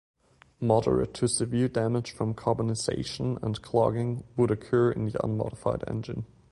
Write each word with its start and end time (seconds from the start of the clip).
Moderate 0.59 1.13
to 1.13 1.27
severe 1.27 1.67
damage 1.67 2.09
from 2.09 2.33
carbonisation 2.33 3.37
and 3.43 3.61
clogging 3.61 4.23
would 4.35 4.49
occur 4.49 4.91
in 4.91 5.05
an 5.05 5.13
unmodified 5.23 5.83
engine. 5.85 6.25